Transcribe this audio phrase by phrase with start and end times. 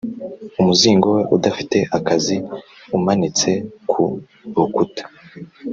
[0.59, 2.35] umuzingo we udafite akazi
[2.97, 3.49] umanitse
[3.89, 4.01] ku
[4.55, 5.03] rukuta,